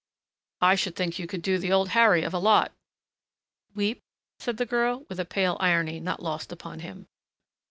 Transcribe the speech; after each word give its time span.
"I 0.61 0.73
should 0.73 0.95
think 0.95 1.19
you 1.19 1.27
could 1.27 1.43
do 1.43 1.59
the 1.59 1.71
Old 1.71 1.89
Harry 1.89 2.23
of 2.23 2.33
a 2.33 2.39
lot." 2.39 2.71
"Weep?" 3.75 4.01
said 4.39 4.57
the 4.57 4.65
girl 4.65 5.05
with 5.09 5.19
a 5.19 5.25
pale 5.25 5.57
irony 5.59 5.99
not 5.99 6.23
lost 6.23 6.51
upon 6.51 6.79
him. 6.79 7.05